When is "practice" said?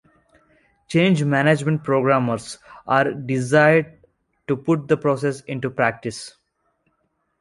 5.69-6.35